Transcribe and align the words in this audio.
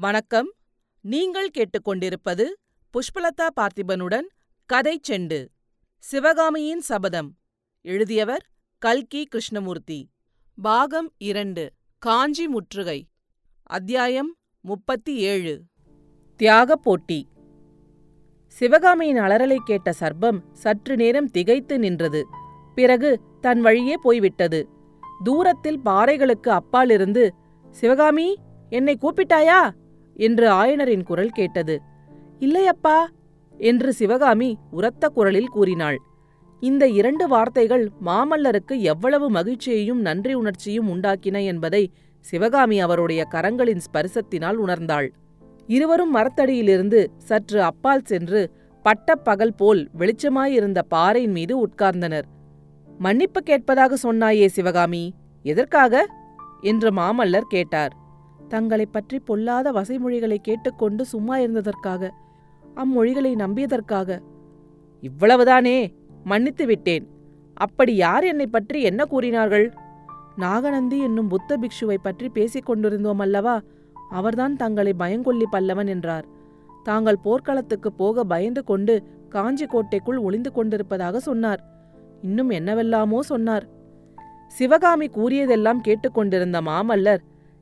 வணக்கம். 0.00 0.54
நீங்கள் 1.00 1.50
கேட்டுக்கொண்டிருப்பது 1.58 2.44
புஷ்பலதா 2.92 3.46
பார்த்திபனுடன் 3.60 4.26
கதை 4.66 5.00
செண்டு 5.08 5.48
சிவகாமியின் 5.98 6.80
சபதம். 6.80 7.36
எழுதியவர் 7.80 8.46
கல்கி 8.78 9.24
கிருஷ்ணமூர்த்தி. 9.24 10.10
பாகம் 10.62 11.12
இரண்டு 11.18 11.72
காஞ்சி 11.98 12.48
முற்றுகை. 12.48 13.08
அத்தியாயம் 13.62 14.36
முப்பத்தி 14.60 15.16
ஏழு 15.16 15.62
தியாகப் 16.36 16.82
போட்டி. 16.82 17.28
சிவகாமியின் 18.46 19.18
அலறலை 19.18 19.56
கேட்ட 19.56 19.92
சர்ப்பம் 20.00 20.38
சற்று 20.52 20.96
நேரம் 20.96 21.30
திகைத்து 21.30 21.78
நின்றது. 21.78 22.26
பிறகு 22.74 23.20
தன் 23.40 23.60
வழியே 23.60 23.94
போய்விட்டது. 24.02 24.68
தூரத்தில் 25.24 25.80
பாறைகளுக்கு 25.84 26.48
அப்பாலிருந்து 26.48 27.28
சிவகாமி 27.70 28.36
என்னை 28.70 28.98
கூப்பிட்டாயா? 29.00 29.70
என்று 30.18 30.46
ஆயனரின் 30.50 31.02
குரல் 31.02 31.30
கேட்டது. 31.30 31.82
இல்லையப்பா 32.40 32.98
என்று 33.58 33.92
சிவகாமி 33.92 34.50
உரத்த 34.70 35.08
குரலில் 35.08 35.48
கூறினாள். 35.48 35.98
இந்த 36.62 36.84
இரண்டு 36.88 37.28
வார்த்தைகள் 37.28 37.84
மாமல்லருக்கு 38.06 38.80
எவ்வளவு 38.80 39.30
மகிழ்ச்சியையும் 39.30 40.00
நன்றி 40.00 40.34
உணர்ச்சியும் 40.34 40.88
உண்டாக்கின 40.88 41.44
என்பதை 41.44 41.92
சிவகாமி 42.20 42.80
அவருடைய 42.80 43.26
கரங்களின் 43.30 43.84
ஸ்பரிசத்தினால் 43.86 44.58
உணர்ந்தாள். 44.66 45.08
இருவரும் 45.66 46.14
மரத்தடியிலிருந்து 46.16 47.00
சற்று 47.18 47.62
அப்பால் 47.62 48.04
சென்று 48.04 48.40
பட்டப்பகல் 48.84 49.56
போல் 49.56 49.88
வெளிச்சமாயிருந்த 49.98 50.80
பாறையின் 50.88 51.30
மீது 51.30 51.54
உட்கார்ந்தனர். 51.66 52.26
மன்னிப்பு 52.98 53.40
கேட்பதாக 53.40 53.96
சொன்னாயே 54.02 54.46
சிவகாமி 54.46 55.12
எதற்காக? 55.42 56.06
என்று 56.60 56.90
மாமல்லர் 56.90 57.48
கேட்டார். 57.48 57.92
தங்களைப் 58.48 58.92
பற்றி 58.92 59.18
பொல்லாத 59.18 59.72
வசைமொழிகளை 59.72 60.36
கேட்டுக்கொண்டு 60.36 61.04
சும்மா 61.04 61.38
இருந்ததற்காக 61.38 62.10
அம்மொழிகளை 62.76 63.34
நம்பியதற்காக. 63.34 64.18
இவ்வளவுதானே 65.00 65.94
மன்னித்து 66.24 66.66
விட்டேன். 66.66 67.08
அப்படி 67.54 67.94
யார் 67.94 68.24
என்னை 68.24 68.46
பற்றி 68.46 68.82
என்ன 68.82 69.04
கூறினார்கள்? 69.04 69.72
நாகநந்தி 70.36 70.98
என்னும் 70.98 71.28
புத்த 71.28 71.58
பிக்ஷுவை 71.58 71.96
பற்றி 72.02 72.28
பேசிக் 72.28 72.66
கொண்டிருந்தோம் 72.66 73.18
அல்லவா? 73.18 73.62
அவர்தான் 74.10 74.56
தங்களை 74.56 74.94
பயங்கொல்லி 74.98 75.44
பல்லவன் 75.52 75.86
என்றார். 75.86 76.24
தாங்கள் 76.84 77.18
போர்க்களத்துக்கு 77.18 77.92
போக 77.92 78.24
பயந்து 78.24 78.64
கொண்டு 78.64 79.02
காஞ்சி 79.28 79.66
கோட்டைக்குள் 79.66 80.16
ஒளிந்து 80.16 80.52
கொண்டிருப்பதாக 80.52 81.20
சொன்னார். 81.20 81.64
இன்னும் 82.22 82.48
என்னவெல்லாமோ 82.48 83.22
சொன்னார். 83.22 83.68
சிவகாமி 84.46 85.06
கூறியதெல்லாம் 85.06 85.80
கேட்டுக்கொண்டிருந்த 85.80 86.60
மாமல்லர் 86.60 87.18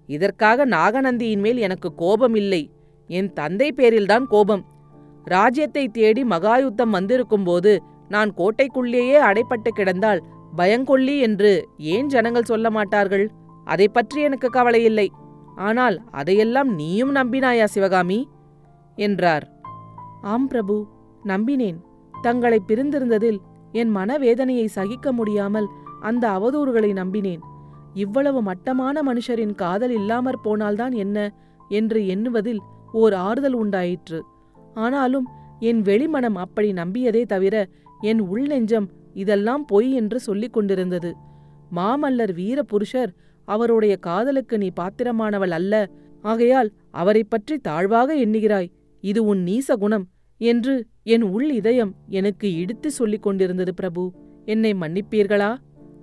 இதற்காக 0.08 0.66
நாகநந்தியின் 0.66 1.38
மேல் 1.38 1.56
எனக்கு 1.56 1.94
கோபம் 1.94 2.34
இல்லை 2.34 2.62
என் 3.10 3.32
தந்தை 3.32 3.68
பேரில்தான் 3.76 4.26
கோபம். 4.26 4.64
ராஜ்யத்தை 5.24 5.88
தேடி 5.88 6.24
மகாயுத்தம் 6.24 6.94
வந்திருக்கும்போது 6.94 7.72
நான் 8.08 8.30
கோட்டைக்குள்ளேயே 8.36 9.18
அடைப்பட்டு 9.20 9.70
கிடந்தால் 9.74 10.20
பயங்கொல்லி 10.56 11.18
என்று 11.18 11.52
ஏன் 11.76 12.06
ஜனங்கள் 12.06 12.42
சொல்ல 12.42 12.70
மாட்டார்கள்? 12.70 13.26
அதை 13.64 13.88
பற்றி 13.88 14.20
எனக்கு 14.20 14.48
கவலை 14.48 14.82
இல்லை 14.84 15.08
ஆனால் 15.56 15.96
அதையெல்லாம் 16.10 16.70
நீயும் 16.74 17.14
நம்பினாயா 17.14 17.64
சிவகாமி? 17.64 18.20
என்றார். 18.98 19.46
ஆம் 20.22 20.46
பிரபு 20.46 20.76
நம்பினேன். 21.24 21.78
தங்களை 22.22 22.58
பிரிந்திருந்ததில் 22.68 23.38
என் 23.72 23.96
மனவேதனையை 23.96 24.66
சகிக்க 24.66 25.12
முடியாமல் 25.12 25.68
அந்த 26.00 26.24
அவதூறுகளை 26.28 26.90
நம்பினேன். 26.92 27.42
இவ்வளவு 27.96 28.42
மட்டமான 28.42 29.02
மனுஷரின் 29.02 29.54
காதல் 29.54 29.90
இல்லாமற் 29.90 30.42
போனால்தான் 30.42 30.92
என்ன? 30.92 31.34
என்று 31.68 32.00
எண்ணுவதில் 32.00 32.58
ஓர் 32.92 33.12
ஆறுதல் 33.12 33.52
உண்டாயிற்று. 33.52 34.24
ஆனாலும் 34.74 35.26
என் 35.58 35.82
வெளிமனம் 35.82 36.34
அப்படி 36.34 36.72
நம்பியதே 36.72 37.24
தவிர 37.24 37.68
என் 38.00 38.22
உள்நெஞ்சம் 38.22 38.88
இதெல்லாம் 39.14 39.64
பொய் 39.64 39.92
என்று 39.92 40.20
சொல்லிக் 40.20 40.52
கொண்டிருந்தது. 40.52 41.14
மாமல்லர் 41.76 42.34
வீர 42.34 42.62
புருஷர் 42.62 43.14
அவருடைய 43.44 43.96
காதலுக்கு 43.96 44.58
நீ 44.58 44.70
பாத்திரமானவள் 44.80 45.50
அல்ல 45.50 45.90
ஆகையால் 46.22 46.72
அவரைப் 46.90 47.30
பற்றி 47.30 47.58
தாழ்வாக 47.58 48.14
எண்ணுகிறாய். 48.14 48.70
இது 49.00 49.24
உன் 49.24 49.44
நீச 49.44 49.74
குணம் 49.74 50.06
என்று 50.38 50.86
என் 51.02 51.22
உள் 51.22 51.50
இதயம் 51.50 51.94
எனக்கு 52.08 52.54
இடித்து 52.54 52.90
சொல்லிக் 52.90 53.22
கொண்டிருந்தது 53.22 53.74
பிரபு. 53.74 54.12
என்னை 54.44 54.72
மன்னிப்பீர்களா? 54.72 55.56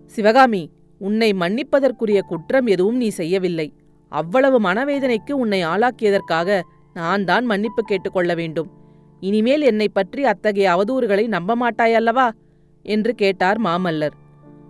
சிவகாமி! 0.06 0.72
உன்னை 1.08 1.30
மன்னிப்பதற்குரிய 1.42 2.20
குற்றம் 2.30 2.68
எதுவும் 2.74 3.00
நீ 3.02 3.08
செய்யவில்லை. 3.20 3.68
அவ்வளவு 4.12 4.58
மனவேதனைக்கு 4.68 5.34
உன்னை 5.44 5.60
ஆளாக்கியதற்காக 5.72 6.60
நான் 6.96 7.24
தான் 7.30 7.46
மன்னிப்பு 7.52 7.82
கேட்டுக்கொள்ள 7.84 8.32
வேண்டும். 8.42 8.70
இனிமேல் 9.22 9.64
என்னை 9.70 9.88
பற்றி 9.90 10.22
அத்தகைய 10.32 10.68
அவதூறுகளை 10.76 11.26
நம்ப 11.28 11.56
மாட்டாயல்லவா 11.62 12.28
என்று 12.86 13.12
கேட்டார் 13.22 13.60
மாமல்லர். 13.68 14.16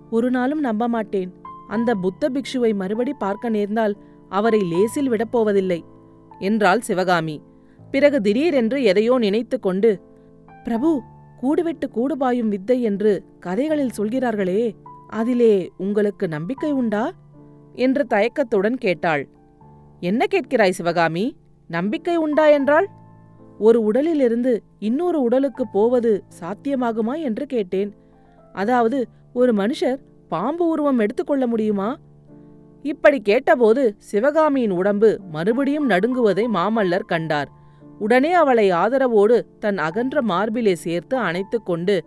ஒரு 0.09 0.27
நாளும் 0.31 0.61
நம்ப 0.67 0.83
மாட்டேன் 0.95 1.31
அந்த 1.69 1.89
புத்த 1.95 2.29
பிக்ஷுவை 2.29 2.71
மறுபடி 2.81 3.13
பார்க்க 3.23 3.55
நேர்ந்தால் 3.55 3.95
அவரை 4.31 4.61
லேசில் 4.71 5.09
விடப்போவதில்லை 5.13 5.79
என்றாள் 6.41 6.85
சிவகாமி. 6.87 7.35
பிறகு 7.93 8.17
திடீரென்று 8.21 8.77
எதையோ 8.91 9.15
நினைத்து 9.25 9.57
கொண்டு 9.59 9.91
பிரபு 10.65 10.89
கூடுவிட்டு 11.41 11.87
கூடுபாயும் 11.95 12.51
வித்தை 12.53 12.77
என்று 12.89 13.11
கதைகளில் 13.45 13.95
சொல்கிறார்களே 13.97 14.61
அதிலே 15.13 15.71
உங்களுக்கு 15.77 16.27
நம்பிக்கை 16.27 16.71
உண்டா? 16.71 17.11
என்று 17.73 18.03
தயக்கத்துடன் 18.09 18.77
கேட்டாள். 18.77 19.23
என்ன 19.99 20.25
கேட்கிறாய் 20.31 20.69
சிவகாமி? 20.69 21.25
நம்பிக்கை 21.69 22.15
உண்டா 22.15 22.45
என்றால் 22.47 22.87
ஒரு 23.57 23.79
உடலிலிருந்து 23.83 24.63
இன்னொரு 24.79 25.21
உடலுக்கு 25.21 25.63
போவது 25.67 26.23
சாத்தியமாகுமா 26.39 27.15
என்று 27.21 27.45
கேட்டேன். 27.45 27.91
அதாவது 28.53 29.07
ஒரு 29.33 29.53
மனுஷர் 29.53 29.99
பாம்பு 30.27 30.67
உருவம் 30.67 30.99
எடுத்துக்கொள்ள 30.99 31.47
முடியுமா? 31.47 31.89
இப்படி 32.83 33.21
கேட்டபோது 33.21 33.95
சிவகாமியின் 33.97 34.71
உடம்பு 34.71 35.19
மறுபடியும் 35.31 35.89
நடுங்குவதை 35.89 36.45
மாமல்லர் 36.53 37.05
கண்டார். 37.05 37.49
உடனே 37.99 38.33
அவளை 38.33 38.71
ஆதரவோடு 38.71 39.37
தன் 39.59 39.77
அகன்ற 39.77 40.21
மார்பிலே 40.21 40.73
சேர்த்து 40.75 41.17
அணைத்துக்கொண்டு 41.19 41.99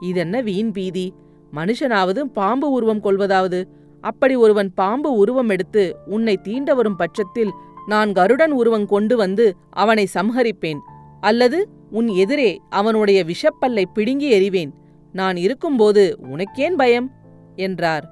இதென்ன 0.00 0.40
வீண் 0.40 0.72
பீதி? 0.72 1.06
மனுஷனாவது 1.52 2.20
பாம்பு 2.20 2.70
உருவம் 2.70 3.00
கொள்வதாவது. 3.00 3.68
அப்படி 4.00 4.34
ஒருவன் 4.34 4.74
பாம்பு 4.74 5.12
உருவம் 5.12 5.48
எடுத்து 5.48 5.96
உன்னை 6.06 6.36
தீண்ட 6.36 6.74
வரும் 6.74 6.96
பட்சத்தில் 6.96 7.50
நான் 7.86 8.12
கருடன் 8.12 8.50
உருவம் 8.50 8.86
கொண்டு 8.86 9.16
வந்து 9.16 9.56
அவனை 9.70 10.08
சம்ஹரிப்பேன். 10.14 10.78
அல்லது 11.20 11.68
உன் 11.90 12.06
எதிரே 12.06 12.60
அவனுடைய 12.68 13.24
விஷப்பல்லை 13.24 13.84
பிடுங்கி 13.94 14.32
எறிவேன். 14.40 14.70
நான் 15.12 15.36
இருக்கும்போது 15.36 16.18
உனக்கேன் 16.22 16.74
பயம்? 16.76 17.10
என்றார். 17.56 18.08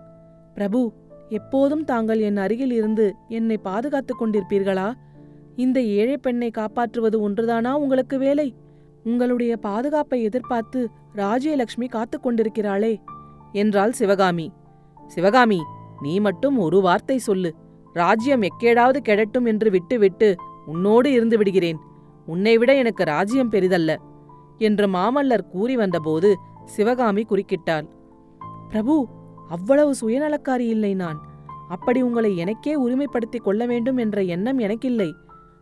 பிரபு 0.54 0.92
எப்போதும் 1.28 1.84
தாங்கள் 1.84 2.20
என் 2.20 2.36
அருகில் 2.36 2.70
இருந்து 2.70 3.14
என்னை 3.28 3.58
பாதுகாத்துக் 3.58 4.22
கொண்டிருப்பீர்களா? 4.22 4.92
இந்த 5.56 5.82
ஏழை 5.82 6.18
பெண்ணை 6.18 6.50
காப்பாற்றுவது 6.50 7.30
ஒன்றுதானா 7.30 7.72
உங்களுக்கு 7.72 8.18
வேலை? 8.18 8.54
உங்களுடைய 9.04 9.56
பாதுகாப்பை 9.56 10.22
எதிர்பார்த்து 10.22 10.88
ராஜ்யலட்சுமி 11.16 11.88
காத்துக் 11.88 12.26
கொண்டிருக்கிறாளே. 12.26 12.96
என்றாள் 13.56 13.92
சிவகாமி. 13.92 14.46
சிவகாமி 15.06 15.60
நீ 16.00 16.20
மட்டும் 16.20 16.56
ஒரு 16.58 16.78
வார்த்தை 16.80 17.18
சொல்லு. 17.18 17.50
ராஜ்யம் 17.92 18.42
எக்கேடாவது 18.42 18.98
கெடட்டும் 19.08 19.46
என்று 19.46 19.70
விட்டுவிட்டு 19.70 20.28
உன்னோடு 20.66 21.08
இருந்து 21.12 21.36
விடுகிறேன். 21.36 21.78
உன்னை 22.26 22.58
விட 22.58 22.70
எனக்கு 22.74 23.04
ராஜ்யம் 23.04 23.52
பெரிதல்ல. 23.52 23.96
என்று 24.58 24.86
மாமல்லர் 24.86 25.48
கூறி 25.48 25.76
வந்தபோது 25.76 26.30
சிவகாமி 26.64 27.22
குறுக்கிட்டாள். 27.22 27.86
பிரபு 28.68 28.94
அவ்வளவு 29.48 29.92
சுயநலக்காரி 30.00 30.66
இல்லை 30.68 30.94
நான். 30.94 31.18
அப்படி 31.68 32.02
உங்களை 32.02 32.36
எனக்கே 32.36 32.74
உரிமைப்படுத்திக் 32.80 33.44
கொள்ள 33.44 33.66
வேண்டும் 33.66 33.96
என்ற 33.96 34.22
எண்ணம் 34.22 34.58
எனக்கில்லை. 34.58 35.14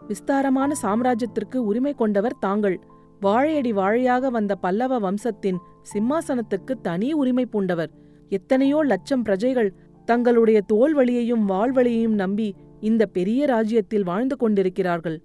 விஸ்தாரமான 0.08 0.74
சாம்ராஜ்யத்திற்கு 0.82 1.56
உரிமை 1.56 1.92
கொண்டவர் 1.94 2.38
தாங்கள். 2.38 2.76
வாழையடி 3.24 3.72
வாழையாக 3.72 4.30
வந்த 4.36 4.52
பல்லவ 4.64 4.98
வம்சத்தின் 4.98 5.58
சிம்மாசனத்துக்கு 5.92 6.72
தனி 6.82 7.08
உரிமை 7.12 7.44
பூண்டவர். 7.52 7.90
எத்தனையோ 8.28 8.78
லட்சம் 8.92 9.22
பிரஜைகள் 9.22 9.70
தங்களுடைய 10.08 10.58
தோல்வழியையும் 10.72 11.44
வாழ்வழியையும் 11.52 12.16
நம்பி 12.22 12.48
இந்த 12.88 13.02
பெரிய 13.16 13.40
ராஜ்யத்தில் 13.46 14.08
வாழ்ந்து 14.10 14.36
கொண்டிருக்கிறார்கள். 14.36 15.18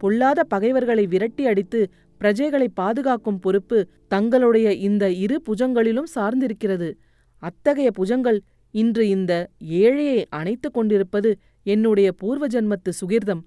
பொல்லாத 0.00 0.40
பகைவர்களை 0.44 1.04
விரட்டி 1.06 1.44
அடித்து 1.46 1.80
பிரஜைகளை 2.20 2.68
பாதுகாக்கும் 2.80 3.40
பொறுப்பு 3.44 3.78
தங்களுடைய 4.08 4.68
இந்த 4.88 5.04
இரு 5.24 5.36
புஜங்களிலும் 5.48 6.10
சார்ந்திருக்கிறது. 6.14 6.88
அத்தகைய 7.42 7.88
புஜங்கள் 7.98 8.38
இன்று 8.74 9.04
இந்த 9.08 9.32
ஏழையை 9.82 10.20
அணைத்துக் 10.38 10.76
கொண்டிருப்பது 10.76 11.30
என்னுடைய 11.74 12.08
பூர்வ 12.20 12.46
ஜன்மத்து 12.46 12.90
சுகிர்தம். 13.00 13.42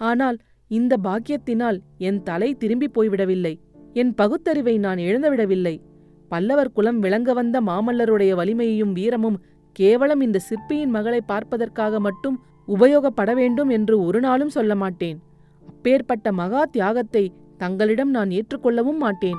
ஆனால் 0.00 0.38
இந்த 0.72 0.96
பாக்கியத்தினால் 1.04 1.78
என் 1.98 2.22
தலை 2.22 2.54
திரும்பிப் 2.54 3.02
போய்விடவில்லை. 3.02 3.60
என் 3.92 4.14
பகுத்தறிவை 4.14 4.78
நான் 4.78 4.96
இழந்துவிடவில்லை. 4.96 5.80
பல்லவர் 6.28 6.72
குலம் 6.72 6.98
விளங்க 6.98 7.32
வந்த 7.32 7.60
மாமல்லருடைய 7.60 8.34
வலிமையையும் 8.34 8.92
வீரமும் 8.92 9.42
கேவலம் 9.72 10.20
இந்த 10.20 10.38
சிற்பியின் 10.38 10.90
மகளை 10.90 11.20
பார்ப்பதற்காக 11.20 12.00
மட்டும் 12.00 12.42
உபயோகப்பட 12.68 13.34
வேண்டும் 13.34 13.68
என்று 13.68 14.02
ஒரு 14.02 14.20
நாளும் 14.20 14.48
சொல்ல 14.48 14.74
மாட்டேன். 14.74 15.22
அப்பேற்பட்ட 15.68 16.32
மகா 16.32 16.64
தியாகத்தை 16.64 17.32
தங்களிடம் 17.56 18.10
நான் 18.10 18.28
ஏற்றுக்கொள்ளவும் 18.28 18.98
மாட்டேன். 18.98 19.36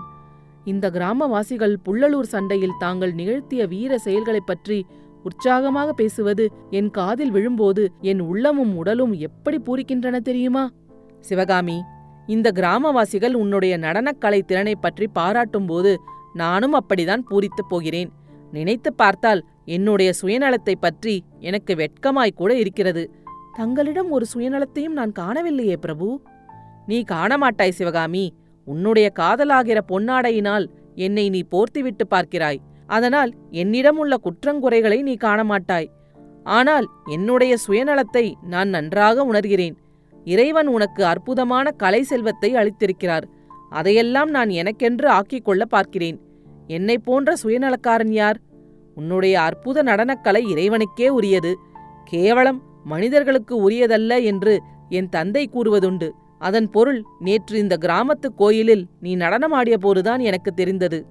இந்த 0.65 0.89
கிராமவாசிகள் 0.89 1.75
புள்ளலூர் 1.85 2.21
சண்டையில் 2.21 2.79
தாங்கள் 2.79 3.13
நிகழ்த்திய 3.13 3.67
வீர 3.67 3.97
செயல்களைப் 3.97 4.47
பற்றி 4.47 4.85
உற்சாகமாக 5.23 5.93
பேசுவது 5.93 6.51
என் 6.69 6.91
காதில் 6.91 7.31
விழும்போது 7.31 7.91
என் 8.01 8.19
உள்ளமும் 8.19 8.77
உடலும் 8.77 9.13
எப்படி 9.13 9.57
பூரிக்கின்றன 9.57 10.17
தெரியுமா? 10.17 10.69
சிவகாமி 11.23 11.83
இந்த 12.27 12.51
கிராமவாசிகள் 12.55 13.33
உன்னுடைய 13.33 13.77
நடனக்கலை 13.77 14.41
திறனைப் 14.41 14.81
பற்றி 14.81 15.07
பாராட்டும்போது 15.07 15.97
நானும் 16.33 16.73
அப்படிதான் 16.73 17.21
பூரித்துப் 17.29 17.69
போகிறேன். 17.69 18.11
நினைத்துப் 18.51 18.97
பார்த்தால் 18.97 19.45
என்னுடைய 19.65 20.11
சுயநலத்தைப் 20.21 20.81
பற்றி 20.81 21.23
எனக்கு 21.39 21.75
வெட்கமாய் 21.75 22.33
கூட 22.35 22.55
இருக்கிறது. 22.55 23.11
தங்களிடம் 23.53 24.09
ஒரு 24.09 24.25
சுயநலத்தையும் 24.33 24.87
நான் 24.87 25.11
காணவில்லையே 25.11 25.75
பிரபு. 25.75 26.21
நீ 26.85 27.03
காணமாட்டாய் 27.11 27.69
சிவகாமி. 27.69 28.33
உன்னுடைய 28.65 29.11
காதலாகிற 29.19 29.79
பொன்னாடையினால் 29.87 30.67
என்னை 30.95 31.29
நீ 31.29 31.43
போர்த்திவிட்டு 31.51 32.03
பார்க்கிறாய். 32.11 32.57
அதனால் 32.87 33.33
என்னிடம் 33.51 33.97
உள்ள 33.97 34.19
குற்றங்குறைகளை 34.23 35.01
நீ 35.01 35.13
காணமாட்டாய். 35.13 35.89
ஆனால் 36.43 36.89
என்னுடைய 37.05 37.55
சுயநலத்தை 37.67 38.33
நான் 38.41 38.69
நன்றாக 38.69 39.25
உணர்கிறேன். 39.25 39.75
இறைவன் 40.25 40.67
உனக்கு 40.67 41.05
அற்புதமான 41.05 41.71
கலை 41.71 42.03
செல்வத்தை 42.03 42.53
அளித்திருக்கிறார். 42.53 43.23
அதையெல்லாம் 43.69 44.29
நான் 44.29 44.49
எனக்கென்று 44.49 45.09
ஆக்கிக் 45.09 45.45
கொள்ள 45.45 45.65
பார்க்கிறேன். 45.65 46.21
என்னைப் 46.67 47.03
போன்ற 47.03 47.33
சுயநலக்காரன் 47.43 48.11
யார்? 48.11 48.39
உன்னுடைய 48.95 49.41
அற்புத 49.41 49.83
நடனக்கலை 49.83 50.43
இறைவனுக்கே 50.53 51.07
உரியது. 51.07 51.59
கேவலம் 52.05 52.61
மனிதர்களுக்கு 52.83 53.69
உரியதல்ல 53.69 54.23
என்று 54.23 54.61
என் 54.89 55.09
தந்தை 55.09 55.49
கூறுவதுண்டு. 55.53 56.09
அதன் 56.39 56.69
பொருள் 56.69 57.03
நேற்று 57.19 57.59
இந்த 57.59 57.77
கிராமத்து 57.81 58.27
கோயிலில் 58.35 58.85
நீ 58.99 59.15
நடனமாடிய 59.15 59.77
போதுதான் 59.77 60.19
எனக்கு 60.19 60.53
தெரிந்தது. 60.53 61.05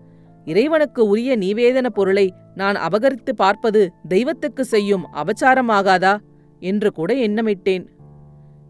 இறைவனுக்கு 0.45 1.07
உரிய 1.07 1.39
நீவேதன 1.39 1.87
பொருளை 1.87 2.35
நான் 2.55 2.77
அபகரித்து 2.77 3.31
பார்ப்பது 3.37 3.93
தெய்வத்துக்கு 4.09 4.65
செய்யும் 4.65 5.07
அபச்சாரமாகாதா? 5.13 6.19
என்று 6.61 6.93
கூட 6.93 7.15
எண்ணமிட்டேன். 7.15 7.87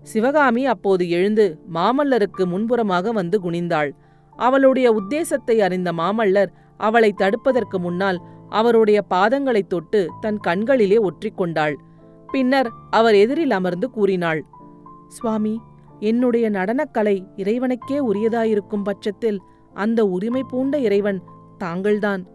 சிவகாமி 0.03 0.67
அப்போது 0.67 1.11
எழுந்து 1.11 1.59
மாமல்லருக்கு 1.75 2.47
முன்புறமாக 2.47 3.11
வந்து 3.11 3.41
குனிந்தாள். 3.41 3.91
அவளுடைய 4.37 4.93
உத்தேசத்தை 4.93 5.59
அறிந்த 5.59 5.93
மாமல்லர் 5.93 6.49
அவளை 6.77 7.15
தடுப்பதற்கு 7.19 7.79
முன்னால் 7.79 8.21
அவருடைய 8.49 9.05
பாதங்களைத் 9.11 9.67
தொட்டு 9.67 10.11
தன் 10.21 10.39
கண்களிலே 10.39 10.97
ஒற்றிக்கொண்டாள். 10.97 11.75
பின்னர் 12.33 12.71
அவர் 12.91 13.15
எதிரில் 13.15 13.51
அமர்ந்து 13.51 13.91
கூறினாள் 13.91 14.45
சுவாமி 15.09 15.61
என்னுடைய 16.01 16.51
நடனக்கலை 16.51 17.25
இறைவனுக்கே 17.37 18.01
உரியதாயிருக்கும் 18.13 18.83
பட்சத்தில் 18.83 19.41
அந்த 19.75 20.07
உரிமை 20.07 20.45
பூண்ட 20.49 20.79
இறைவன் 20.79 21.23
தாங்கள்தான். 21.59 22.27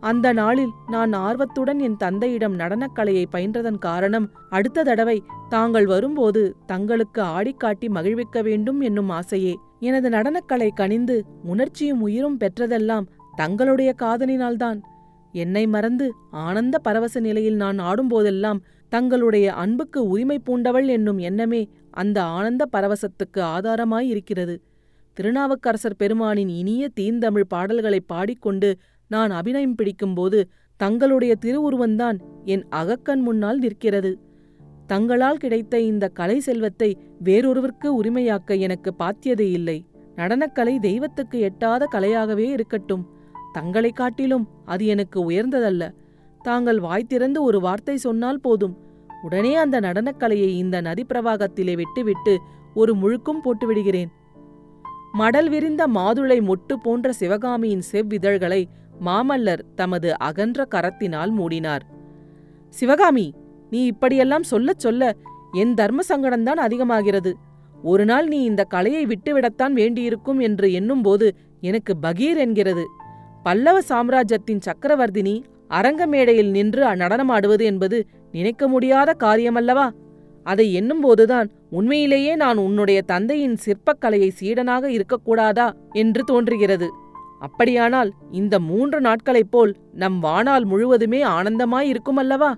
அந்த 0.00 0.32
நாளில் 0.32 0.70
நான் 0.86 1.12
ஆர்வத்துடன் 1.12 1.78
என் 1.78 1.96
தந்தையிடம் 1.96 2.58
நடனக்கலையை 2.58 3.24
பயின்றதன் 3.32 3.78
காரணம் 3.78 4.30
அடுத்த 4.50 4.82
தடவை 4.82 5.22
தாங்கள் 5.48 5.86
வரும்போது 5.86 6.56
தங்களுக்கு 6.66 7.22
ஆடிக்காட்டி 7.22 7.88
மகிழ்விக்க 7.88 8.42
வேண்டும் 8.42 8.80
என்னும் 8.80 9.08
ஆசையே. 9.08 9.54
எனது 9.80 10.08
நடனக்கலை 10.08 10.68
கனிந்து 10.74 11.24
உணர்ச்சியும் 11.42 12.00
உயிரும் 12.00 12.38
பெற்றதெல்லாம் 12.38 13.06
தங்களுடைய 13.36 13.94
காதலினால்தான். 13.98 14.80
என்னை 15.32 15.66
மறந்து 15.66 16.12
ஆனந்த 16.30 16.78
பரவச 16.78 17.20
நிலையில் 17.20 17.56
நான் 17.56 17.80
ஆடும்போதெல்லாம் 17.80 18.58
தங்களுடைய 18.88 19.52
அன்புக்கு 19.52 20.06
உரிமை 20.06 20.40
பூண்டவள் 20.46 20.86
என்னும் 20.86 21.18
எண்ணமே 21.18 21.68
அந்த 21.90 22.22
ஆனந்த 22.22 22.66
பரவசத்துக்கு 22.72 23.40
ஆதாரமாயிருக்கிறது. 23.40 24.58
திருநாவுக்கரசர் 25.12 25.96
பெருமானின் 25.96 26.48
இனிய 26.48 26.88
தீந்தமிழ் 26.88 27.46
பாடல்களைப் 27.48 28.08
பாடிக்கொண்டு 28.08 28.76
நான் 29.08 29.30
அபிநயம் 29.30 29.74
பிடிக்கும்போது 29.74 30.48
தங்களுடைய 30.76 31.34
திருவுருவந்தான் 31.44 32.18
என் 32.44 32.66
அகக்கண் 32.70 33.20
முன்னால் 33.20 33.58
நிற்கிறது. 33.58 34.18
தங்களால் 34.86 35.36
கிடைத்த 35.36 35.80
இந்த 35.80 36.08
கலை 36.08 36.38
செல்வத்தை 36.38 36.98
வேறொருவருக்கு 37.24 38.02
உரிமையாக்க 38.02 38.58
எனக்கு 38.58 38.94
பாத்தியதே 38.98 39.50
இல்லை. 39.50 39.84
நடனக்கலை 40.16 40.78
தெய்வத்துக்கு 40.78 41.40
எட்டாத 41.40 41.88
கலையாகவே 41.92 42.50
இருக்கட்டும். 42.50 43.08
தங்களைக் 43.52 43.96
காட்டிலும் 43.96 44.48
அது 44.64 44.86
எனக்கு 44.86 45.30
உயர்ந்ததல்ல. 45.30 45.94
தாங்கள் 46.42 46.78
வாய் 46.78 47.04
திறந்து 47.04 47.42
ஒரு 47.42 47.60
வார்த்தை 47.60 47.96
சொன்னால் 47.96 48.40
போதும். 48.40 48.76
உடனே 49.22 49.54
அந்த 49.54 49.80
நடனக்கலையை 49.80 50.48
இந்த 50.48 50.80
நதி 50.80 51.06
பிரவாகத்திலே 51.14 51.74
விட்டுவிட்டு 51.74 52.40
ஒரு 52.74 52.94
முழுக்கும் 52.94 53.40
போட்டுவிடுகிறேன். 53.44 54.06
மடல் 55.12 55.48
விரிந்த 55.48 55.86
மாதுளை 55.86 56.40
மொட்டு 56.40 56.74
போன்ற 56.82 57.12
சிவகாமியின் 57.12 57.82
செவ்விதழ்களை 57.92 58.64
மாமல்லர் 59.04 59.58
தமது 59.74 60.18
அகன்ற 60.18 60.66
கரத்தினால் 60.70 61.32
மூடினார். 61.38 61.80
சிவகாமி 62.68 63.34
நீ 63.70 63.84
இப்படியெல்லாம் 63.84 64.42
சொல்லச் 64.42 64.78
சொல்ல 64.78 65.16
என் 65.52 65.74
தர்ம 65.74 66.02
சங்கடம்தான் 66.08 66.62
அதிகமாகிறது. 66.66 67.36
ஒரு 67.82 68.04
நாள் 68.04 68.26
நீ 68.26 68.42
இந்த 68.42 68.64
கலையை 68.64 69.06
விட்டுவிடத்தான் 69.06 69.70
வேண்டியிருக்கும் 69.70 70.38
என்று 70.38 70.72
எண்ணும்போது 70.72 71.34
எனக்கு 71.60 71.94
பகீர் 72.02 72.36
என்கிறது. 72.36 72.86
பல்லவ 73.42 73.80
சாம்ராஜ்யத்தின் 73.80 74.58
சக்கரவர்த்தினி 74.58 75.42
அரங்க 75.68 76.06
மேடையில் 76.06 76.50
நின்று 76.50 76.84
நடனமாடுவது 76.84 77.62
என்பது 77.62 78.06
நினைக்க 78.32 78.68
முடியாத 78.68 79.14
காரியமல்லவா? 79.18 79.90
அதை 80.44 80.80
எண்ணும்போதுதான் 80.80 81.50
உண்மையிலேயே 81.70 82.36
நான் 82.36 82.56
உன்னுடைய 82.56 83.02
தந்தையின் 83.02 83.56
சிற்பக்கலையை 83.66 84.30
சீடனாக 84.40 85.00
இருக்கக்கூடாதா? 85.00 85.72
என்று 85.92 86.24
தோன்றுகிறது. 86.24 86.92
அப்படியானால் 87.38 88.12
இந்த 88.30 88.58
மூன்று 88.58 89.00
நாட்களைப் 89.00 89.50
போல் 89.50 89.76
நம் 89.92 90.18
வானால் 90.18 90.64
முழுவதுமே 90.64 91.24
ஆனந்தமாயிருக்கும் 91.24 92.16
அல்லவா 92.16 92.56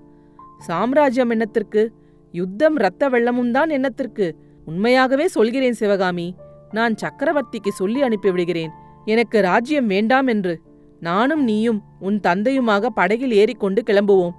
சாம்ராஜ்யம் 0.57 1.31
என்னத்திற்கு? 1.31 1.87
யுத்தம் 2.31 2.75
இரத்த 2.75 3.09
வெள்ளமும் 3.09 3.51
தான் 3.51 3.69
என்னத்திற்கு? 3.69 4.31
உண்மையாகவே 4.65 5.27
சொல்கிறேன் 5.27 5.73
சிவகாமி 5.73 6.35
நான் 6.71 6.95
சக்கரவர்த்திக்கு 7.01 7.69
சொல்லி 7.69 8.01
அனுப்பிவிடுகிறேன். 8.01 8.69
எனக்கு 9.05 9.41
ராஜ்யம் 9.41 9.87
வேண்டாம் 9.87 10.27
என்று. 10.27 10.61
நானும் 10.99 11.43
நீயும் 11.43 11.81
உன் 11.99 12.19
தந்தையுமாக 12.27 12.85
படகில் 12.85 13.31
ஏறிக்கொண்டு 13.31 13.83
கிளம்புவோம். 13.85 14.31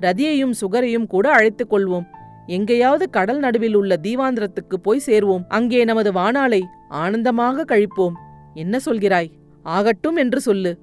ரதியையும் 0.00 0.52
சுகரையும் 0.60 1.06
கூட 1.06 1.30
அழைத்துக் 1.30 1.74
கொள்வோம். 1.74 2.06
எங்கேயாவது 2.46 3.10
கடல் 3.10 3.38
நடுவில் 3.38 3.74
உள்ள 3.74 3.96
தீவாந்திரத்துக்கு 4.02 4.76
போய் 4.82 5.02
சேர்வோம். 5.06 5.44
அங்கே 5.48 5.84
நமது 5.84 6.12
வானாலை 6.12 6.62
ஆனந்தமாக 6.88 7.64
கழிப்போம். 7.64 8.12
என்ன 8.54 8.78
சொல்கிறாய்? 8.86 9.30
ஆகட்டும் 9.62 10.16
என்று 10.16 10.40
சொல்லு. 10.40 10.78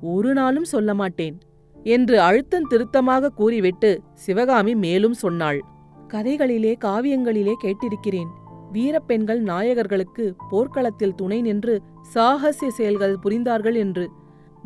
ஒரு 0.00 0.32
நாளும் 0.32 0.64
சொல்ல 0.64 0.94
மாட்டேன் 0.94 1.38
என்று 1.82 2.20
அழுத்தம் 2.20 2.66
திருத்தமாக 2.66 3.28
கூறிவிட்டு 3.28 4.00
சிவகாமி 4.14 4.74
மேலும் 4.74 5.12
சொன்னாள். 5.12 5.60
கதைகளிலே 6.08 6.72
காவியங்களிலே 6.84 7.54
கேட்டிருக்கிறேன். 7.64 8.30
வீரப்பெண்கள் 8.72 9.42
நாயகர்களுக்கு 9.42 10.32
போர்க்களத்தில் 10.50 11.14
துணை 11.14 11.40
நின்று 11.40 11.82
சாகசிய 12.14 12.68
செயல்கள் 12.68 13.16
புரிந்தார்கள் 13.22 13.74
என்று. 13.74 14.10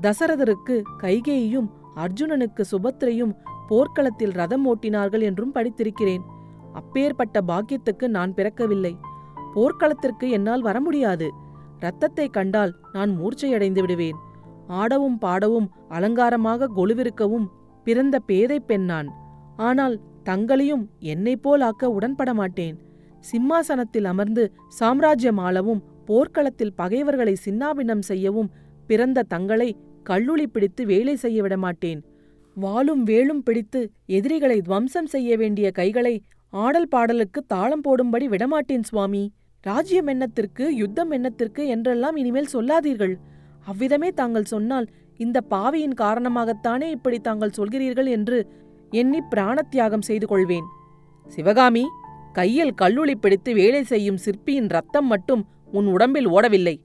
தசரதருக்கு 0.02 0.82
கைகேயும் 1.02 1.68
அர்ஜுனனுக்கு 1.96 2.62
சுபத்திரையும் 2.70 3.34
போர்க்களத்தில் 3.68 4.30
ரதம் 4.30 4.74
ஓட்டினார்கள் 4.74 5.22
என்றும் 5.22 5.54
படித்திருக்கிறேன். 5.54 6.24
அப்பேற்பட்ட 6.72 7.40
பாக்கியத்துக்கு 7.40 8.06
நான் 8.08 8.34
பிறக்கவில்லை. 8.34 8.96
போர்க்களத்திற்கு 9.54 10.30
என்னால் 10.30 10.62
வர 10.62 10.80
முடியாது. 10.80 11.30
இரத்தத்தை 11.80 12.26
கண்டால் 12.28 12.72
நான் 12.92 13.12
மூர்ச்சையடைந்து 13.18 13.80
விடுவேன். 13.80 14.18
ஆடவும் 14.80 15.18
பாடவும் 15.18 15.68
அலங்காரமாக 15.88 16.70
கொலுவிருக்கவும் 16.76 17.46
பிறந்த 17.84 18.16
பேதை 18.18 18.58
பெண் 18.60 18.84
நான். 18.84 19.08
ஆனால் 19.56 19.96
தங்களையும் 20.22 20.84
என்னைப் 21.12 21.42
போல் 21.42 21.60
ஆக்க 21.60 21.90
உடன்பட 21.90 22.30
மாட்டேன். 22.34 22.76
சிம்மாசனத்தில் 23.20 24.04
அமர்ந்து 24.04 24.44
சாம்ராஜ்யம் 24.68 25.38
ஆளவும் 25.38 25.84
போர்க்களத்தில் 26.04 26.74
பகைவர்களை 26.74 27.34
சின்னாபின்னம் 27.44 28.04
செய்யவும் 28.10 28.50
பிறந்த 28.86 29.22
தங்களை 29.22 29.70
கள்ளுளி 30.02 30.46
பிடித்து 30.46 30.82
வேலை 30.86 31.14
செய்ய 31.16 31.38
விடமாட்டேன் 31.42 32.00
வாளும் 32.56 33.02
வேளும் 33.04 33.42
பிடித்து 33.42 33.80
எதிரிகளை 34.06 34.58
துவம்சம் 34.60 35.08
செய்ய 35.14 35.30
வேண்டிய 35.36 35.70
கைகளை 35.70 36.12
ஆடல் 36.52 36.88
பாடலுக்கு 36.88 37.40
தாளம் 37.46 37.82
போடும்படி 37.86 38.26
விடமாட்டேன் 38.28 38.82
சுவாமி. 38.82 39.24
ராஜ்யம் 39.64 40.06
எண்ணத்திற்கு 40.06 40.76
யுத்தம் 40.76 41.10
எண்ணத்திற்கு 41.10 41.66
என்றெல்லாம் 41.66 42.16
இனிமேல் 42.16 42.46
சொல்லாதீர்கள். 42.46 43.18
அவ்விதமே 43.66 44.10
தாங்கள் 44.10 44.44
சொன்னால் 44.44 44.86
இந்த 45.16 45.40
பாவியின் 45.40 45.94
காரணமாகத்தானே 46.00 46.90
இப்படி 46.90 47.18
தாங்கள் 47.18 47.56
சொல்கிறீர்கள் 47.56 48.08
என்று 48.08 48.52
எண்ணி 48.90 49.20
பிராணத்தியாகம் 49.30 50.00
செய்து 50.00 50.26
கொள்வேன். 50.26 50.64
சிவகாமி 51.26 51.84
கையில் 52.32 52.74
கல்லுளி 52.82 53.14
பிடித்து 53.14 53.54
வேலை 53.54 53.82
செய்யும் 53.82 54.16
சிற்பியின் 54.16 54.68
ரத்தம் 54.68 55.06
மட்டும் 55.06 55.46
உன் 55.72 55.86
உடம்பில் 55.86 56.28
ஓடவில்லை. 56.28 56.80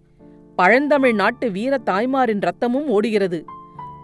பழந்தமிழ் 0.56 1.13
நாட்டு 1.13 1.51
வீர 1.51 1.78
தாய்மாரின் 1.86 2.40
ரத்தமும் 2.40 2.88
ஓடுகிறது. 2.88 3.46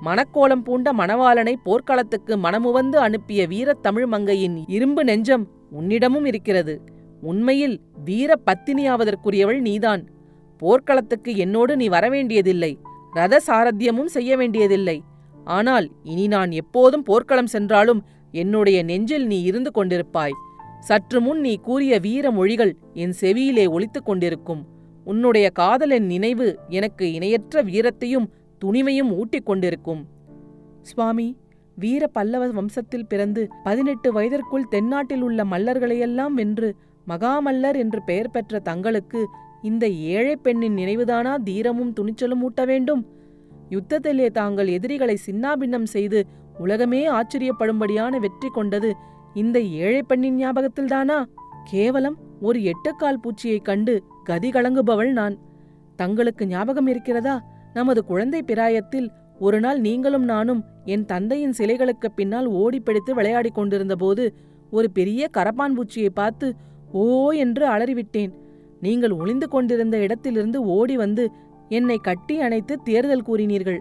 மணக்கோலம் 0.05 0.63
பூண்ட 0.63 0.93
மணவாளனை 0.93 1.53
போர்க்களத்துக்கு 1.63 2.37
மனமுவந்து 2.37 2.99
அனுப்பிய 2.99 3.47
வீரத் 3.47 3.81
தமிழ் 3.81 4.05
மங்கையின் 4.05 4.63
இரும்பு 4.67 5.03
நெஞ்சம் 5.03 5.47
உன்னிடமும் 5.71 6.25
இருக்கிறது. 6.25 6.95
உண்மையில் 7.21 7.81
வீர 8.03 8.39
பத்தினியாவதற்குரியவள் 8.45 9.59
நீதான். 9.59 10.09
போர்க்களத்துக்கு 10.57 11.35
என்னோடு 11.35 11.75
நீ 11.75 11.89
வரவேண்டியதில்லை. 11.89 12.77
ரத 13.11 13.41
சாரத்தியமும் 13.47 14.05
செய்ய 14.05 14.37
வேண்டியதில்லை. 14.37 15.03
ஆனால் 15.45 15.89
இனி 16.03 16.27
நான் 16.27 16.51
எப்போதும் 16.51 17.03
போர்க்களம் 17.03 17.47
சென்றாலும் 17.47 18.05
என்னுடைய 18.31 18.83
நெஞ்சில் 18.83 19.27
நீ 19.27 19.41
இருந்து 19.41 19.71
கொண்டிருப்பாய். 19.75 20.31
சற்று 20.79 21.21
முன் 21.21 21.39
நீ 21.39 21.55
கூறிய 21.55 21.99
வீர 21.99 22.31
மொழிகள் 22.31 22.75
என் 22.93 23.13
செவியிலே 23.21 23.69
ஒலித்துக் 23.69 24.05
கொண்டிருக்கும். 24.05 24.67
உன்னுடைய 25.03 25.49
காதலின் 25.49 26.05
நினைவு 26.05 26.59
எனக்கு 26.67 27.11
இணையற்ற 27.11 27.63
வீரத்தையும் 27.63 28.27
துணிவையும் 28.65 29.15
ஊட்டிக் 29.15 29.45
கொண்டிருக்கும். 29.45 30.07
சுவாமி 30.81 31.37
வீர 31.75 32.07
பல்லவ 32.07 32.47
வம்சத்தில் 32.47 33.07
பிறந்து 33.07 33.47
பதினெட்டு 33.63 34.11
வயதிற்குள் 34.13 34.67
தென்னாட்டில் 34.67 35.21
உள்ள 35.21 35.43
மல்லர்களையெல்லாம் 35.43 36.33
வென்று 36.33 36.75
மகாமல்லர் 37.07 37.77
என்று 37.77 38.03
பெயர் 38.03 38.31
பெற்ற 38.31 38.59
தங்களுக்கு 38.59 39.27
இந்த 39.61 39.89
ஏழை 39.89 40.35
பெண்ணின் 40.35 40.75
நினைவுதானா? 40.75 41.37
தீரமும் 41.43 41.93
துணிச்சலும் 41.99 42.41
ஊட்ட 42.41 42.65
வேண்டும். 42.65 43.07
யுத்தத்திலே 43.69 44.31
தாங்கள் 44.31 44.67
எதிரிகளை 44.67 45.17
சின்னாபின்னம் 45.25 45.83
செய்து 45.83 46.25
உலகமே 46.57 47.09
ஆச்சரியப்படும்படியான 47.09 48.19
வெற்றி 48.19 48.49
கொண்டது 48.49 48.95
இந்த 49.33 49.59
ஏழை 49.59 50.03
பெண்ணின் 50.03 50.37
ஞாபகத்தில்தானா? 50.37 51.25
கேவலம் 51.63 52.17
ஒரு 52.41 52.59
எட்டுக்கால் 52.59 53.21
பூச்சியைக் 53.23 53.61
கண்டு 53.61 54.03
கதி 54.23 54.49
கலங்குபவள் 54.49 55.11
நான். 55.11 55.37
தங்களுக்கு 55.95 56.47
ஞாபகம் 56.47 56.87
இருக்கிறதா? 56.87 57.35
நமது 57.73 58.05
குழந்தை 58.05 58.43
பிராயத்தில் 58.43 59.11
ஒரு 59.39 59.59
நாள் 59.59 59.79
நீங்களும் 59.79 60.23
நானும் 60.23 60.63
என் 60.85 61.05
தந்தையின் 61.05 61.53
சிலைகளுக்கு 61.57 62.07
பின்னால் 62.15 62.47
ஓடிப்பிடித்து 62.47 63.13
விளையாடிக் 63.13 63.55
கொண்டிருந்தபோது 63.55 64.35
ஒரு 64.71 64.91
பெரிய 64.91 65.29
கரப்பான் 65.37 65.75
பூச்சியை 65.77 66.09
பார்த்து 66.13 66.55
ஓ 66.91 67.31
என்று 67.31 67.65
அலறிவிட்டேன். 67.67 68.33
நீங்கள் 68.81 69.11
ஒளிந்து 69.11 69.47
கொண்டிருந்த 69.47 69.97
இடத்திலிருந்து 69.97 70.65
ஓடி 70.65 70.97
வந்து 70.97 71.31
என்னை 71.69 71.97
கட்டி 71.97 72.39
அணைத்து 72.39 72.79
தேர்தல் 72.83 73.25
கூறினீர்கள். 73.27 73.79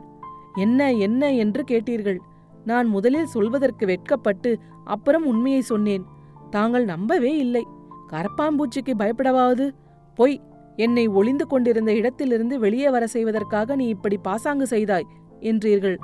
என்ன 0.55 0.93
என்ன 0.93 1.33
என்று 1.33 1.65
கேட்டீர்கள். 1.65 2.19
நான் 2.65 2.87
முதலில் 2.87 3.27
சொல்வதற்கு 3.27 3.87
வெட்கப்பட்டு 3.87 4.59
அப்புறம் 4.85 5.27
உண்மையை 5.27 5.61
சொன்னேன். 5.61 6.05
தாங்கள் 6.51 6.85
நம்பவே 6.85 7.39
இல்லை. 7.39 7.65
கரப்பாம்பூச்சிக்கு 8.11 8.93
பயப்படவாவது? 8.99 9.71
பொய். 10.15 10.41
என்னை 10.77 11.07
ஒளிந்து 11.07 11.47
கொண்டிருந்த 11.47 11.93
இடத்திலிருந்து 11.93 12.59
வெளியே 12.59 12.91
வர 12.91 13.07
செய்வதற்காக 13.07 13.77
நீ 13.77 13.89
இப்படி 13.89 14.17
பாசாங்கு 14.17 14.67
செய்தாய் 14.67 15.07
என்றீர்கள். 15.41 15.97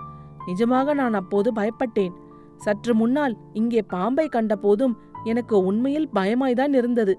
நிஜமாக 0.47 0.95
நான் 0.95 1.15
அப்போது 1.15 1.53
பயப்பட்டேன். 1.53 2.13
சற்று 2.57 2.95
முன்னால் 2.95 3.37
இங்கே 3.53 3.83
பாம்பை 3.83 4.29
கண்டபோதும் 4.29 4.99
எனக்கு 5.25 5.65
உண்மையில் 5.65 6.09
பயமாய்தான் 6.15 6.75
இருந்தது. 6.75 7.19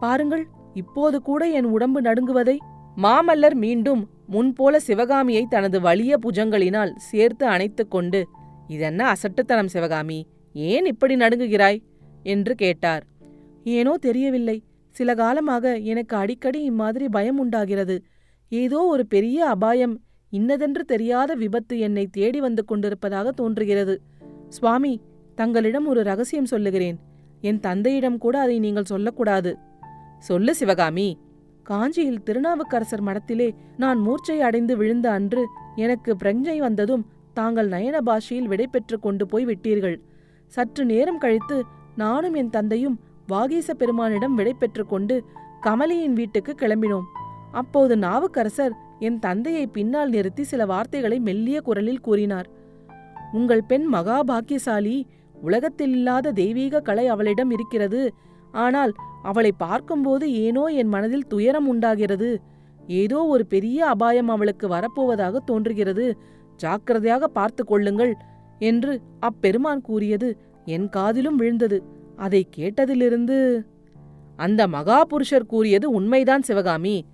பாருங்கள் 0.00 0.46
இப்போது 0.74 1.22
கூட 1.22 1.46
என் 1.46 1.64
உடம்பு 1.64 2.00
நடுங்குவதை. 2.00 2.56
மாமல்லர் 3.02 3.54
மீண்டும் 3.54 4.08
முன்போல 4.32 4.76
சிவகாமியை 4.76 5.46
தனது 5.48 5.80
வலிய 5.80 6.18
புஜங்களினால் 6.22 6.92
சேர்த்து 6.96 7.46
அணைத்துக் 7.46 7.90
கொண்டு 7.90 8.28
இதென்ன 8.66 9.06
அசட்டுத்தனம் 9.06 9.68
சிவகாமி 9.68 10.26
ஏன் 10.52 10.84
இப்படி 10.84 11.14
நடுங்குகிறாய்? 11.14 11.82
என்று 12.22 12.54
கேட்டார். 12.54 13.06
ஏனோ 13.64 13.96
தெரியவில்லை. 13.96 14.62
சில 14.90 15.14
காலமாக 15.14 15.76
எனக்கு 15.76 16.16
அடிக்கடி 16.16 16.62
இம்மாதிரி 16.62 17.08
பயம் 17.08 17.38
உண்டாகிறது. 17.38 18.02
ஏதோ 18.48 18.78
ஒரு 18.78 19.06
பெரிய 19.06 19.46
அபாயம் 19.46 20.00
இன்னதென்று 20.30 20.84
தெரியாத 20.84 21.34
விபத்து 21.34 21.78
என்னை 21.78 22.06
தேடி 22.06 22.40
வந்து 22.40 22.64
கொண்டிருப்பதாக 22.64 23.30
தோன்றுகிறது. 23.30 24.00
சுவாமி 24.48 25.00
தங்களிடம் 25.34 25.86
ஒரு 25.86 26.02
ரகசியம் 26.02 26.46
சொல்லுகிறேன். 26.46 26.98
என் 27.40 27.60
தந்தையிடம் 27.60 28.18
கூட 28.18 28.40
அதை 28.40 28.58
நீங்கள் 28.58 28.84
சொல்லக்கூடாது. 28.84 29.58
சொல்லு 30.18 30.54
சிவகாமி. 30.54 31.18
காஞ்சியில் 31.62 32.22
திருநாவுக்கரசர் 32.22 33.04
மடத்திலே 33.04 33.54
நான் 33.76 33.98
மூர்ச்சை 33.98 34.40
அடைந்து 34.40 34.76
விழுந்த 34.76 35.10
அன்று 35.10 35.46
எனக்கு 35.76 36.16
பிரஞ்சை 36.24 36.58
வந்ததும் 36.58 37.06
தாங்கள் 37.34 37.68
நயன 37.68 37.98
பாஷையில் 37.98 38.48
விடை 38.48 38.66
கொண்டு 39.00 39.26
போய் 39.26 39.46
விட்டீர்கள். 39.46 40.00
சற்று 40.46 40.84
நேரம் 40.84 41.18
கழித்து 41.18 41.64
நானும் 41.96 42.34
என் 42.34 42.50
தந்தையும் 42.50 43.00
வாகீச 43.26 43.74
பெருமானிடம் 43.74 44.38
விடைபெற்று 44.38 44.86
கொண்டு 44.86 45.24
கமலியின் 45.62 46.12
வீட்டுக்கு 46.12 46.54
கிளம்பினோம். 46.58 47.04
அப்போது 47.52 47.96
நாவுக்கரசர் 47.96 48.72
என் 48.98 49.18
தந்தையை 49.18 49.66
பின்னால் 49.66 50.08
நிறுத்தி 50.08 50.42
சில 50.42 50.66
வார்த்தைகளை 50.66 51.18
மெல்லிய 51.18 51.60
குரலில் 51.60 52.00
கூறினார். 52.00 52.48
உங்கள் 53.32 53.62
பெண் 53.62 53.94
மகாபாக்கியசாலி 53.94 55.04
உலகத்தில் 55.42 55.92
இல்லாத 55.92 56.32
தெய்வீக 56.32 56.80
கலை 56.80 57.06
அவளிடம் 57.06 57.50
இருக்கிறது. 57.50 58.12
ஆனால் 58.52 58.92
அவளை 59.22 59.52
பார்க்கும்போது 59.58 60.32
ஏனோ 60.32 60.64
என் 60.64 60.88
மனதில் 60.88 61.26
துயரம் 61.26 61.68
உண்டாகிறது. 61.68 62.40
ஏதோ 62.86 63.24
ஒரு 63.24 63.46
பெரிய 63.46 63.86
அபாயம் 63.86 64.28
அவளுக்கு 64.28 64.68
வரப்போவதாக 64.68 65.36
தோன்றுகிறது. 65.44 66.18
ஜாக்கிரதையாக 66.56 67.26
பார்த்து 67.26 67.64
கொள்ளுங்கள் 67.64 68.14
என்று 68.58 69.00
அப்பெருமான் 69.20 69.80
கூறியது 69.80 70.36
என் 70.64 70.88
காதிலும் 70.88 71.36
விழுந்தது. 71.36 71.78
அதை 72.16 72.48
கேட்டதிலிருந்து 72.56 73.64
அந்த 74.36 74.66
மகாபுருஷர் 74.66 75.46
கூறியது 75.46 75.90
உண்மைதான் 75.90 76.42
சிவகாமி. 76.42 77.04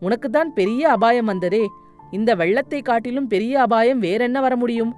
உனக்குத்தான் 0.00 0.50
பெரிய 0.52 0.90
அபாயம் 0.90 1.24
வந்ததே. 1.24 1.66
இந்த 2.10 2.34
வெள்ளத்தை 2.34 2.80
காட்டிலும் 2.82 3.26
பெரிய 3.26 3.60
அபாயம் 3.60 3.98
வேறென்ன 3.98 4.40
வர 4.40 4.56
முடியும்? 4.56 4.92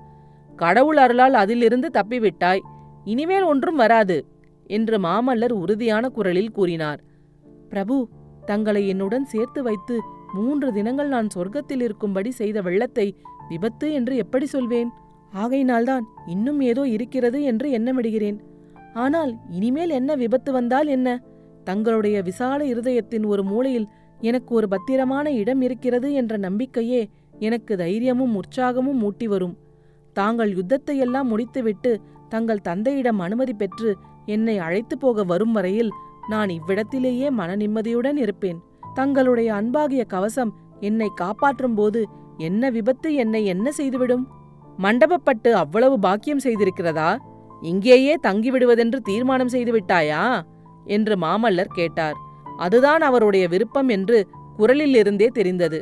கடவுள் 0.57 0.97
அருளால் 0.97 1.35
அதிலிருந்து 1.35 1.91
தப்பிவிட்டாய். 1.95 2.65
இனிமேல் 3.05 3.47
ஒன்றும் 3.53 3.77
வராது 3.77 4.17
என்று 4.67 4.97
மாமல்லர் 4.99 5.55
உறுதியான 5.63 6.05
குரலில் 6.09 6.53
கூறினார். 6.53 7.01
பிரபு 7.69 7.97
தங்களை 8.47 8.83
என்னுடன் 8.89 9.25
சேர்த்து 9.25 9.61
வைத்து 9.63 9.97
மூன்று 10.35 10.69
தினங்கள் 10.73 11.09
நான் 11.09 11.29
சொர்க்கத்தில் 11.35 11.83
இருக்கும்படி 11.87 12.31
செய்த 12.31 12.59
வெள்ளத்தை 12.61 13.07
விபத்து 13.49 13.87
என்று 13.93 14.15
எப்படி 14.17 14.47
சொல்வேன்? 14.47 14.91
ஆகையினால்தான் 15.33 16.05
இன்னும் 16.27 16.61
ஏதோ 16.61 16.83
இருக்கிறது 16.87 17.39
என்று 17.43 17.69
எண்ணமிடுகிறேன். 17.79 18.39
ஆனால் 18.95 19.33
இனிமேல் 19.51 19.91
என்ன 19.91 20.15
விபத்து 20.15 20.51
வந்தால் 20.53 20.87
என்ன? 20.87 21.09
தங்களுடைய 21.65 22.17
விசால 22.23 22.61
இருதயத்தின் 22.65 23.27
ஒரு 23.27 23.43
மூலையில் 23.43 23.87
எனக்கு 24.21 24.51
ஒரு 24.55 24.67
பத்திரமான 24.69 25.27
இடம் 25.33 25.61
இருக்கிறது 25.61 26.09
என்ற 26.13 26.35
நம்பிக்கையே 26.37 27.03
எனக்கு 27.39 27.77
தைரியமும் 27.77 28.35
உற்சாகமும் 28.41 29.01
மூட்டி 29.03 29.25
வரும். 29.25 29.55
தாங்கள் 30.17 30.51
யுத்தத்தையெல்லாம் 30.57 31.31
முடித்துவிட்டு 31.33 31.93
தங்கள் 32.35 32.67
தந்தையிடம் 32.69 33.19
அனுமதி 33.19 33.55
பெற்று 33.55 33.91
என்னை 34.27 34.59
அழைத்து 34.59 34.95
போக 34.99 35.25
வரும் 35.25 35.53
வரையில் 35.53 35.91
நான் 36.29 36.49
இவ்விடத்திலேயே 36.49 37.27
மன 37.31 37.57
நிம்மதியுடன் 37.57 38.17
இருப்பேன். 38.17 38.59
தங்களுடைய 38.95 39.49
அன்பாகிய 39.55 40.03
கவசம் 40.05 40.53
என்னை 40.81 41.09
காப்பாற்றும் 41.15 41.75
போது 41.75 42.01
என்ன 42.39 42.71
விபத்து 42.71 43.09
என்னை 43.15 43.43
என்ன 43.47 43.67
செய்துவிடும்? 43.71 44.25
மண்டபப்பட்டு 44.79 45.51
அவ்வளவு 45.53 45.97
பாக்கியம் 45.99 46.45
செய்திருக்கிறதா? 46.45 47.11
இங்கேயே 47.63 48.15
தங்கிவிடுவதென்று 48.27 48.99
தீர்மானம் 49.03 49.53
செய்துவிட்டாயா? 49.53 50.23
என்று 50.87 51.15
மாமல்லர் 51.17 51.77
கேட்டார். 51.77 52.17
அதுதான் 52.57 53.01
அவருடைய 53.01 53.45
விருப்பம் 53.49 53.89
என்று 53.89 54.19
குரலிலிருந்தே 54.59 55.29
தெரிந்தது. 55.29 55.79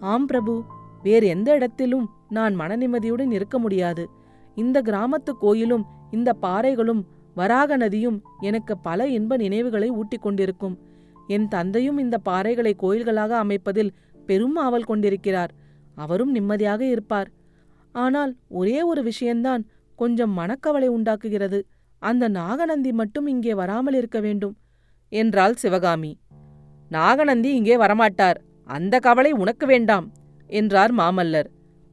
ஆம் 0.00 0.26
பிரபு 0.26 0.54
வேறு 1.02 1.26
எந்த 1.26 1.48
இடத்திலும் 1.52 2.06
நான் 2.28 2.54
மனநிம்மதியுடன் 2.60 3.32
இருக்க 3.32 3.56
முடியாது. 3.58 4.04
இந்த 4.54 4.82
கிராமத்து 4.82 5.32
கோயிலும் 5.38 5.84
இந்த 6.10 6.36
பாறைகளும் 6.42 7.02
வராக 7.34 7.76
நதியும் 7.76 8.22
எனக்கு 8.40 8.78
பல 8.78 9.08
இன்ப 9.08 9.36
நினைவுகளை 9.36 9.90
ஊட்டிக் 9.90 10.22
கொண்டிருக்கும். 10.22 10.78
என் 11.26 11.48
தந்தையும் 11.48 11.98
இந்த 11.98 12.18
பாறைகளை 12.24 12.72
கோயில்களாக 12.82 13.36
அமைப்பதில் 13.36 13.92
பெரும் 14.26 14.56
ஆவல் 14.56 14.84
கொண்டிருக்கிறார். 14.84 15.52
அவரும் 15.94 16.30
நிம்மதியாக 16.30 16.84
இருப்பார். 16.84 17.30
ஆனால் 17.92 18.36
ஒரே 18.48 18.82
ஒரு 18.82 19.02
விஷயம்தான் 19.02 19.66
கொஞ்சம் 19.96 20.30
மனக்கவலை 20.30 20.88
உண்டாக்குகிறது. 20.88 21.66
அந்த 21.98 22.28
நாகநந்தி 22.28 22.92
மட்டும் 22.92 23.26
இங்கே 23.26 23.54
வராமல் 23.54 23.94
இருக்க 23.94 24.20
வேண்டும். 24.20 24.56
என்றாள் 25.08 25.54
சிவகாமி. 25.54 26.18
நாகநந்தி 26.88 27.54
இங்கே 27.54 27.76
வரமாட்டார். 27.76 28.34
அந்த 28.64 28.98
கவலை 28.98 29.32
உனக்கு 29.32 29.66
வேண்டாம் 29.66 30.12
என்றார் 30.46 30.94
மாமல்லர். 30.94 31.46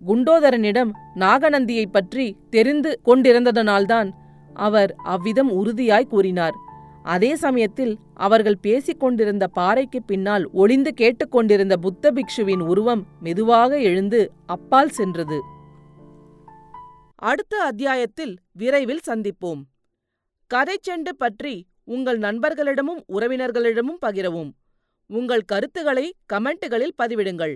குண்டோதரனிடம் 0.08 0.92
நாகநந்தியைப் 1.16 1.92
பற்றி 1.92 2.36
தெரிந்து 2.50 3.02
கொண்டிருந்ததனால்தான் 3.06 4.12
அவர் 4.54 4.96
அவ்விதம் 4.98 5.52
உறுதியாய் 5.52 6.08
கூறினார். 6.08 6.54
அதே 7.04 7.36
சமயத்தில் 7.36 7.98
அவர்கள் 8.14 8.58
பேசிக் 8.58 9.00
கொண்டிருந்த 9.00 9.48
பாறைக்கு 9.48 10.04
பின்னால் 10.04 10.50
ஒளிந்து 10.52 10.94
கேட்டுக்கொண்டிருந்த 10.94 11.78
புத்த 11.78 12.12
பிக்ஷுவின் 12.12 12.60
உருவம் 12.60 13.06
மெதுவாக 13.20 13.80
எழுந்து 13.80 14.32
அப்பால் 14.46 14.90
சென்றது. 14.90 15.42
அடுத்த 17.16 17.58
அத்தியாயத்தில் 17.58 18.38
விரைவில் 18.52 19.00
சந்திப்போம். 19.08 19.62
கதை 20.48 20.80
செண்டு 20.90 21.10
பற்றி 21.18 21.68
உங்கள் 21.84 22.20
நண்பர்களிடமும் 22.20 23.04
உறவினர்களிடமும் 23.08 24.00
பகிரவும். 24.06 24.52
உங்கள் 25.08 25.42
கருத்துக்களை 25.42 26.16
கமெண்ட்டுகளில் 26.34 26.94
பதிவிடுங்கள். 27.04 27.56